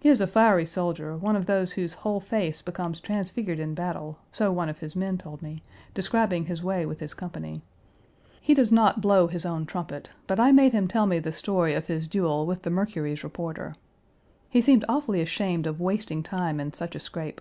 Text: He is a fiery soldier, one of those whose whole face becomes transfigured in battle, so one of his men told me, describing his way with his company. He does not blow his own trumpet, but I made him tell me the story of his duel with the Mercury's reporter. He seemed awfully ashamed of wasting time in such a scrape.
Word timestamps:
He 0.00 0.08
is 0.08 0.20
a 0.20 0.26
fiery 0.26 0.66
soldier, 0.66 1.16
one 1.16 1.36
of 1.36 1.46
those 1.46 1.74
whose 1.74 1.92
whole 2.02 2.18
face 2.18 2.62
becomes 2.62 2.98
transfigured 2.98 3.60
in 3.60 3.74
battle, 3.74 4.18
so 4.32 4.50
one 4.50 4.68
of 4.68 4.80
his 4.80 4.96
men 4.96 5.18
told 5.18 5.40
me, 5.40 5.62
describing 5.94 6.46
his 6.46 6.64
way 6.64 6.84
with 6.84 6.98
his 6.98 7.14
company. 7.14 7.62
He 8.40 8.54
does 8.54 8.72
not 8.72 9.00
blow 9.00 9.28
his 9.28 9.46
own 9.46 9.64
trumpet, 9.64 10.10
but 10.26 10.40
I 10.40 10.50
made 10.50 10.72
him 10.72 10.88
tell 10.88 11.06
me 11.06 11.20
the 11.20 11.30
story 11.30 11.74
of 11.74 11.86
his 11.86 12.08
duel 12.08 12.44
with 12.44 12.62
the 12.62 12.70
Mercury's 12.70 13.22
reporter. 13.22 13.76
He 14.50 14.60
seemed 14.60 14.84
awfully 14.88 15.20
ashamed 15.20 15.68
of 15.68 15.80
wasting 15.80 16.24
time 16.24 16.58
in 16.58 16.72
such 16.72 16.96
a 16.96 16.98
scrape. 16.98 17.40